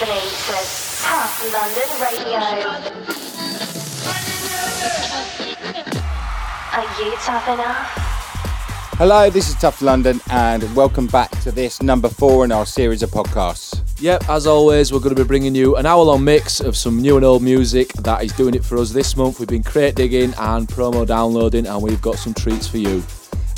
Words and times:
listening 0.00 0.22
to 1.04 1.52
London 1.52 1.90
Radio. 2.00 2.40
Are 6.72 6.88
you 7.02 7.12
tough 7.16 7.48
enough? 7.48 8.96
Hello, 8.96 9.28
this 9.28 9.50
is 9.50 9.56
Tough 9.56 9.82
London, 9.82 10.20
and 10.30 10.74
welcome 10.74 11.06
back 11.06 11.30
to 11.42 11.52
this 11.52 11.82
number 11.82 12.08
four 12.08 12.46
in 12.46 12.52
our 12.52 12.64
series 12.64 13.02
of 13.02 13.10
podcasts. 13.10 13.82
Yep, 14.00 14.30
as 14.30 14.46
always, 14.46 14.90
we're 14.90 15.00
going 15.00 15.14
to 15.14 15.22
be 15.22 15.26
bringing 15.26 15.54
you 15.54 15.76
an 15.76 15.84
hour 15.84 16.02
long 16.02 16.24
mix 16.24 16.60
of 16.60 16.78
some 16.78 17.02
new 17.02 17.16
and 17.16 17.24
old 17.24 17.42
music 17.42 17.92
that 17.94 18.24
is 18.24 18.32
doing 18.32 18.54
it 18.54 18.64
for 18.64 18.78
us 18.78 18.92
this 18.92 19.16
month. 19.18 19.38
We've 19.38 19.48
been 19.48 19.62
crate 19.62 19.96
digging 19.96 20.32
and 20.38 20.66
promo 20.66 21.06
downloading, 21.06 21.66
and 21.66 21.82
we've 21.82 22.00
got 22.00 22.16
some 22.16 22.32
treats 22.32 22.66
for 22.66 22.78
you. 22.78 23.02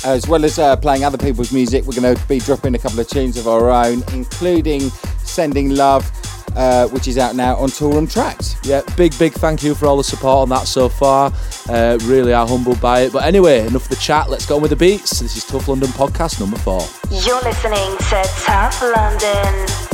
As 0.05 0.27
well 0.27 0.43
as 0.43 0.59
uh, 0.59 0.75
playing 0.75 1.05
other 1.05 1.17
people's 1.17 1.53
music, 1.53 1.85
we're 1.85 1.99
going 1.99 2.15
to 2.15 2.27
be 2.27 2.39
dropping 2.39 2.75
a 2.75 2.77
couple 2.77 2.99
of 2.99 3.07
tunes 3.07 3.37
of 3.37 3.47
our 3.47 3.69
own, 3.71 4.03
including 4.11 4.81
Sending 5.23 5.69
Love, 5.75 6.09
uh, 6.57 6.87
which 6.89 7.07
is 7.07 7.17
out 7.17 7.35
now 7.35 7.55
on 7.55 7.69
Toolroom 7.69 8.11
Tracks. 8.11 8.57
Yeah, 8.63 8.81
big, 8.97 9.17
big 9.17 9.31
thank 9.33 9.63
you 9.63 9.73
for 9.73 9.85
all 9.85 9.95
the 9.95 10.03
support 10.03 10.43
on 10.43 10.49
that 10.49 10.67
so 10.67 10.89
far. 10.89 11.31
Uh, 11.69 11.97
really 12.03 12.33
are 12.33 12.45
humbled 12.45 12.81
by 12.81 13.01
it. 13.01 13.13
But 13.13 13.23
anyway, 13.23 13.65
enough 13.65 13.83
of 13.83 13.89
the 13.89 13.95
chat. 13.95 14.29
Let's 14.29 14.45
go 14.45 14.57
on 14.57 14.61
with 14.61 14.71
the 14.71 14.77
beats. 14.77 15.21
This 15.21 15.37
is 15.37 15.45
Tough 15.45 15.69
London 15.69 15.89
Podcast 15.89 16.39
number 16.39 16.57
four. 16.57 16.81
You're 17.09 17.41
listening 17.41 17.97
to 18.09 18.29
Tough 18.43 18.81
London. 18.81 19.92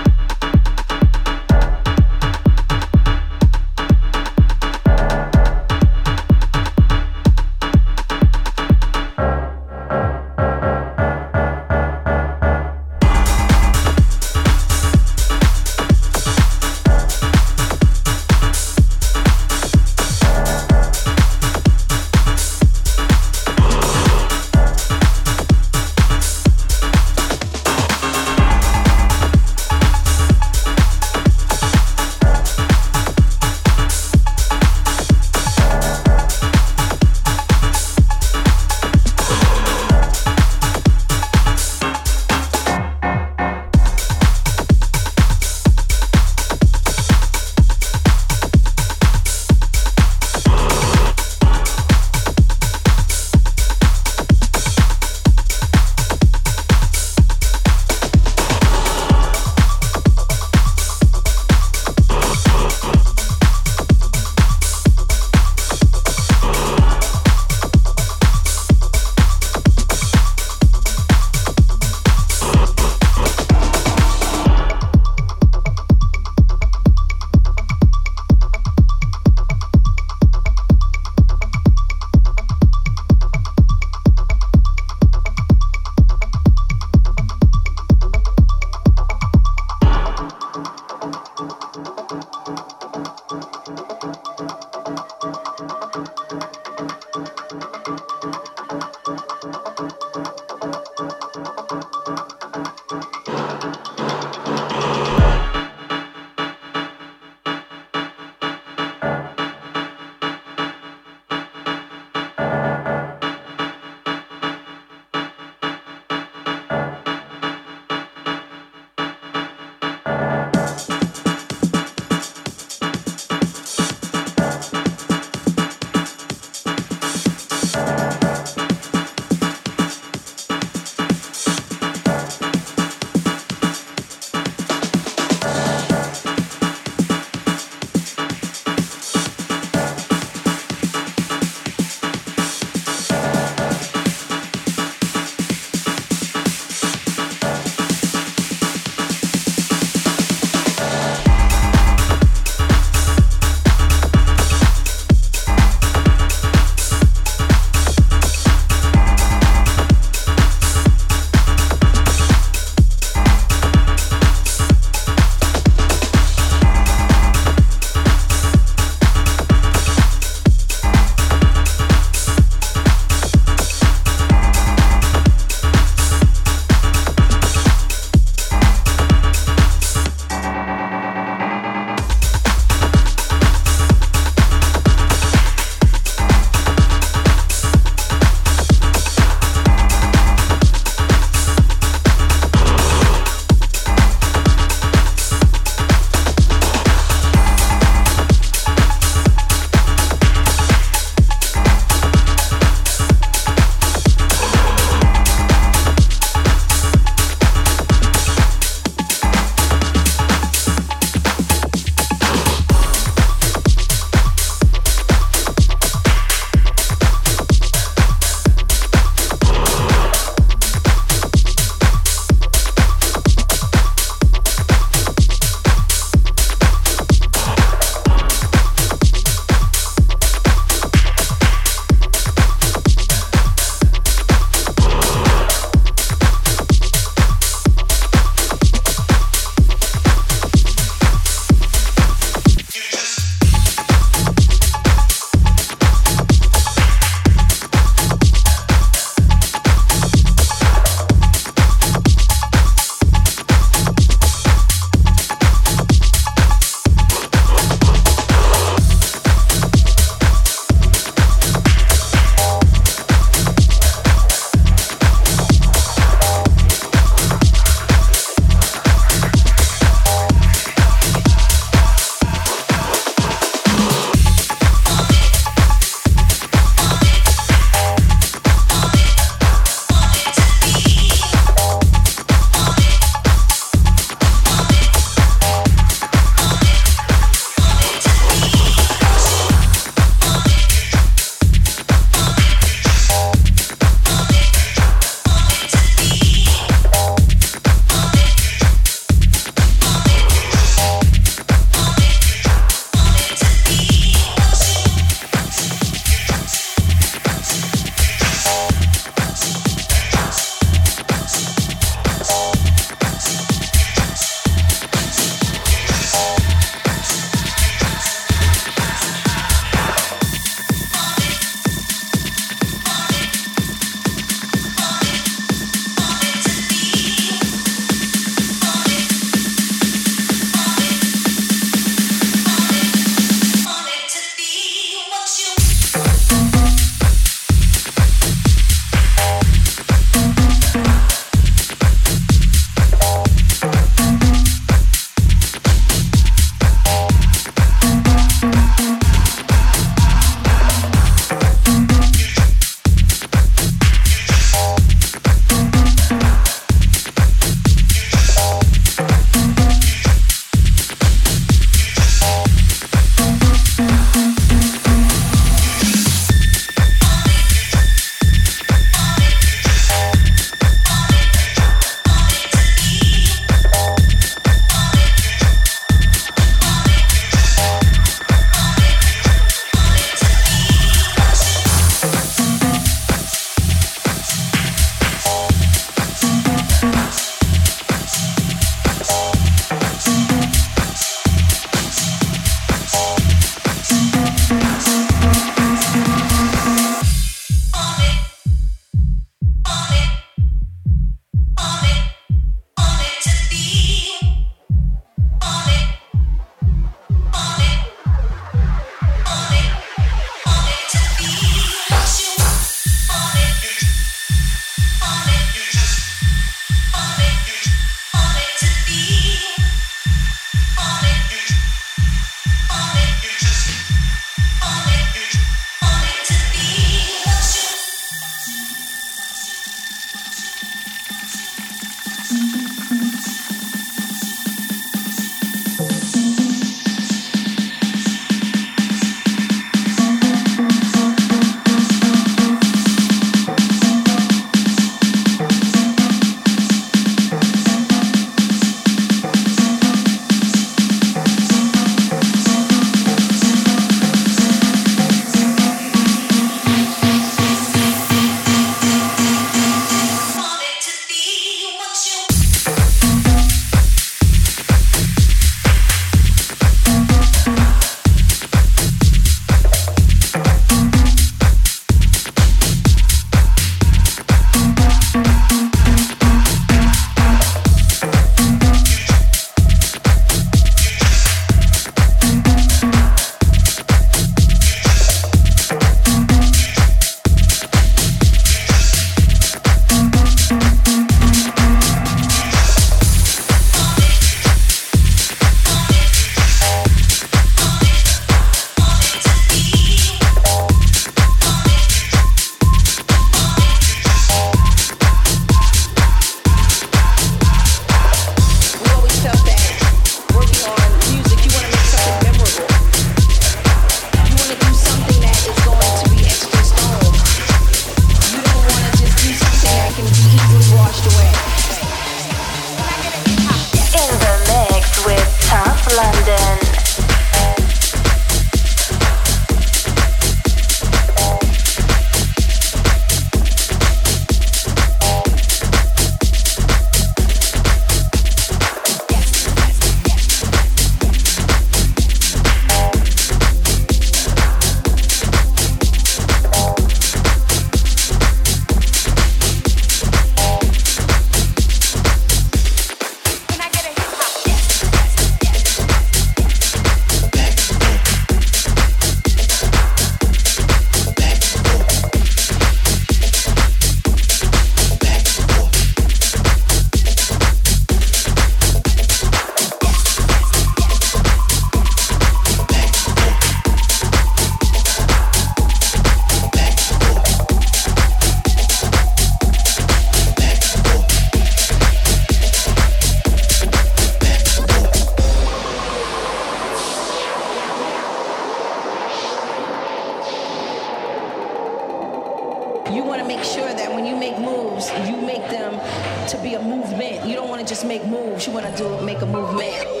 Make 599.61 600.00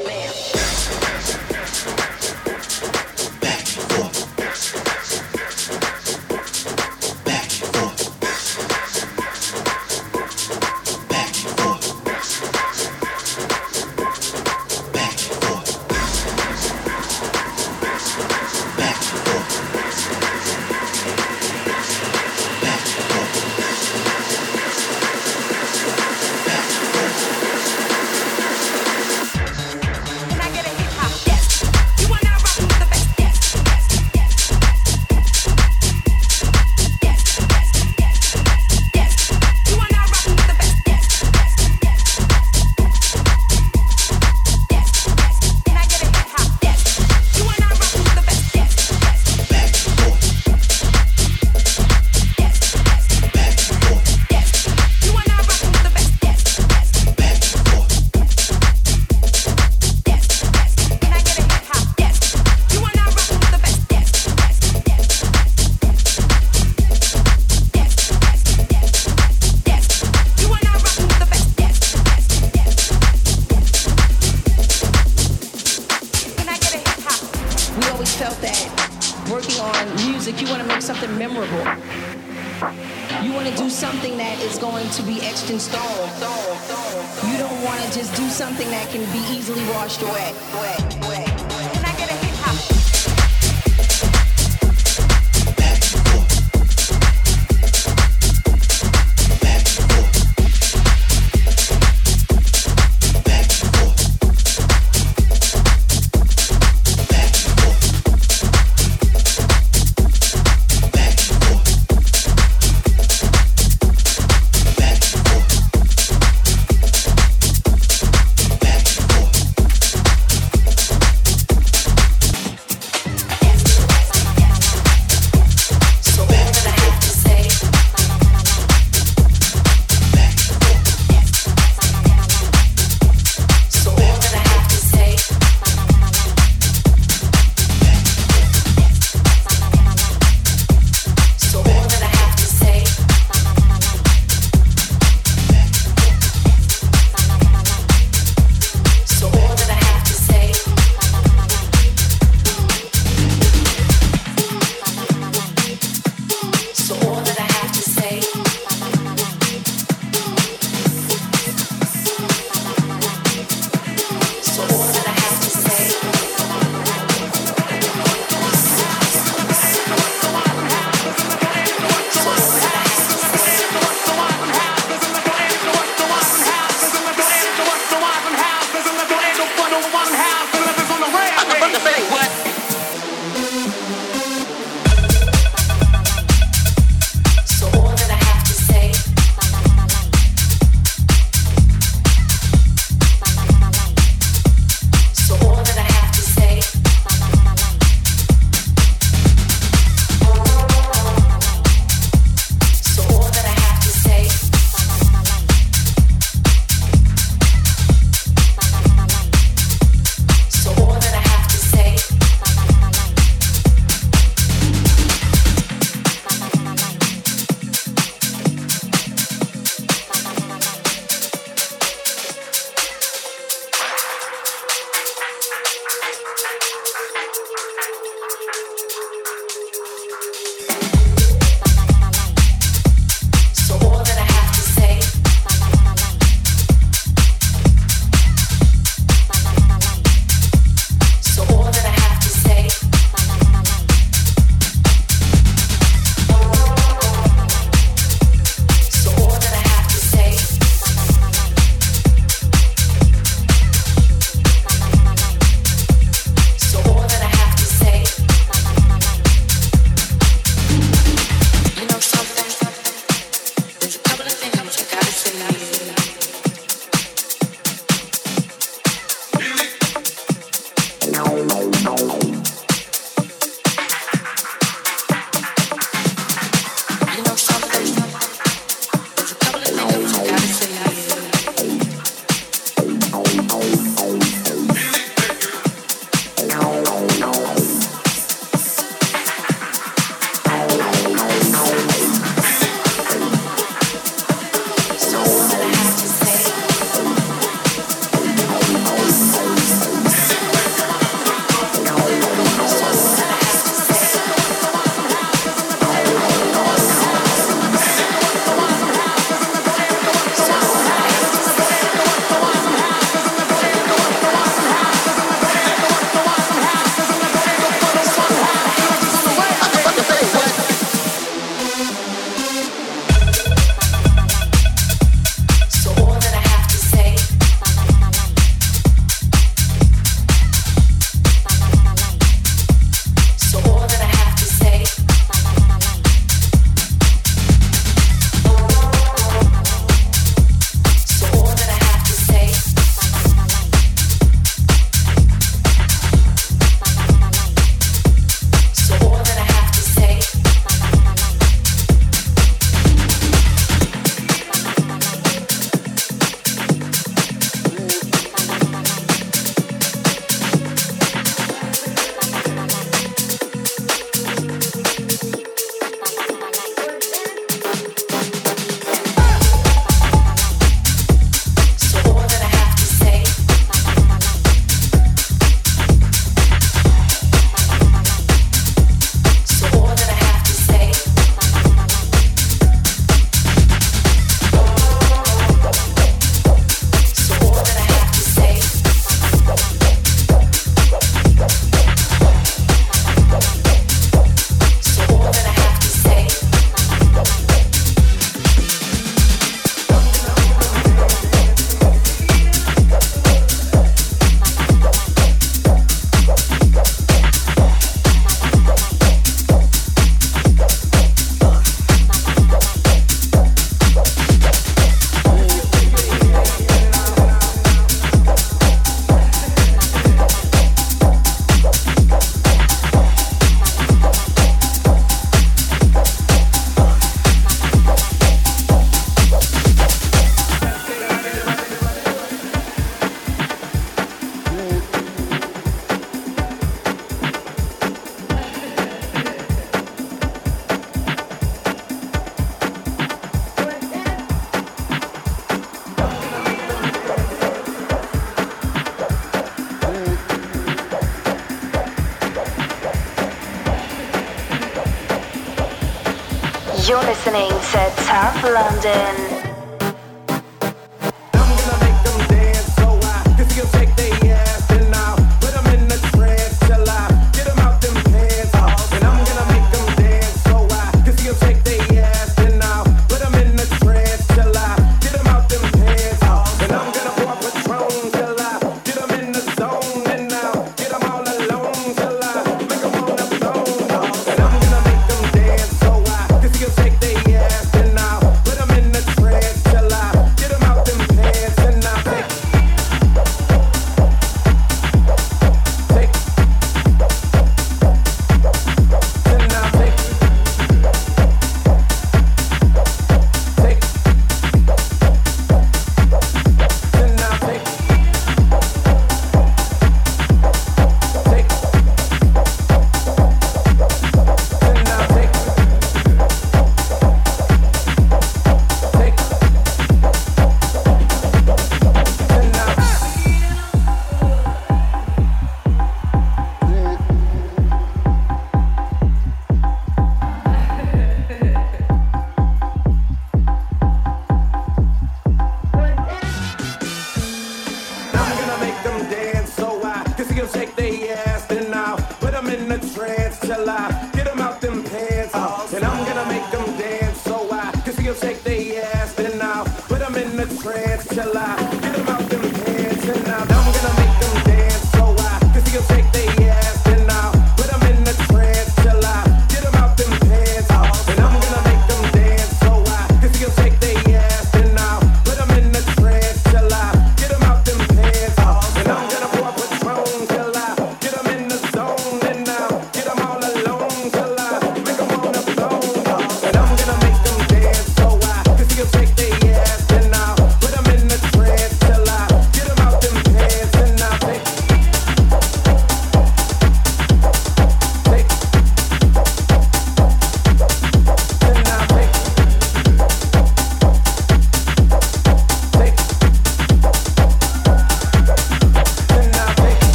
You're 456.91 457.01
listening 457.03 457.49
to 457.49 457.93
Tough 458.03 458.43
London. 458.43 459.40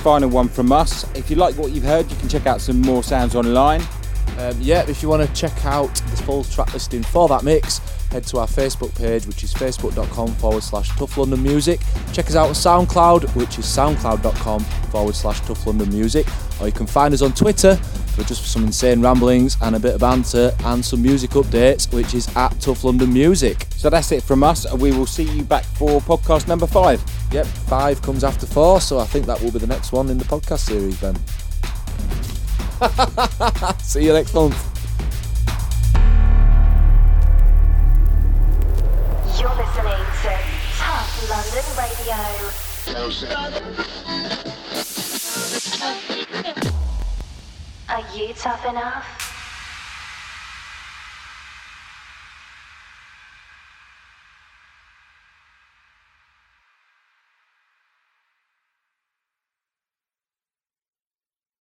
Final 0.00 0.28
one 0.28 0.48
from 0.48 0.72
us. 0.72 1.04
If 1.14 1.30
you 1.30 1.36
like 1.36 1.56
what 1.56 1.72
you've 1.72 1.84
heard, 1.84 2.10
you 2.10 2.16
can 2.16 2.28
check 2.28 2.46
out 2.46 2.60
some 2.60 2.80
more 2.80 3.02
sounds 3.02 3.34
online. 3.34 3.82
Um, 4.38 4.56
yeah, 4.60 4.88
if 4.88 5.02
you 5.02 5.08
want 5.08 5.26
to 5.26 5.34
check 5.34 5.64
out 5.66 5.94
the 5.94 6.22
full 6.22 6.44
track 6.44 6.72
listing 6.72 7.02
for 7.02 7.28
that 7.28 7.44
mix, 7.44 7.78
head 8.10 8.24
to 8.28 8.38
our 8.38 8.46
Facebook 8.46 8.96
page, 8.96 9.26
which 9.26 9.44
is 9.44 9.52
facebook.com 9.52 10.28
forward 10.36 10.62
slash 10.62 10.88
Tough 10.96 11.18
London 11.18 11.42
Music. 11.42 11.80
Check 12.12 12.26
us 12.26 12.36
out 12.36 12.48
on 12.48 12.54
SoundCloud, 12.54 13.34
which 13.36 13.58
is 13.58 13.66
soundcloud.com 13.66 14.60
forward 14.90 15.14
slash 15.14 15.40
Tough 15.40 15.66
London 15.66 15.90
Music. 15.90 16.26
Or 16.60 16.66
you 16.66 16.72
can 16.72 16.86
find 16.86 17.12
us 17.12 17.22
on 17.22 17.32
Twitter 17.32 17.76
for 17.76 18.22
just 18.22 18.50
some 18.50 18.64
insane 18.64 19.02
ramblings 19.02 19.56
and 19.62 19.76
a 19.76 19.78
bit 19.78 19.94
of 19.94 20.00
banter 20.00 20.52
and 20.64 20.84
some 20.84 21.02
music 21.02 21.30
updates, 21.30 21.92
which 21.92 22.14
is 22.14 22.34
at 22.36 22.58
Tough 22.60 22.84
London 22.84 23.12
Music. 23.12 23.66
So 23.76 23.90
that's 23.90 24.10
it 24.12 24.22
from 24.22 24.42
us, 24.42 24.64
and 24.64 24.80
we 24.80 24.92
will 24.92 25.06
see 25.06 25.24
you 25.24 25.42
back 25.42 25.64
for 25.64 26.00
podcast 26.00 26.48
number 26.48 26.66
five. 26.66 27.02
Yep, 27.32 27.46
five 27.46 28.02
comes 28.02 28.24
after 28.24 28.44
four, 28.44 28.80
so 28.80 28.98
I 28.98 29.04
think 29.04 29.26
that 29.26 29.40
will 29.40 29.52
be 29.52 29.60
the 29.60 29.66
next 29.68 29.92
one 29.92 30.08
in 30.08 30.18
the 30.18 30.24
podcast 30.24 30.66
series, 30.66 31.00
Ben. 31.00 31.14
see 33.78 34.04
you 34.04 34.12
next 34.12 34.34
month. 34.34 34.56
You're 39.38 39.54
listening 39.54 40.04
to 40.22 40.38
Tough 40.76 41.30
London 41.30 41.64
Radio. 41.78 42.18
Are 47.88 48.04
you 48.16 48.34
tough 48.34 48.66
enough? 48.66 49.29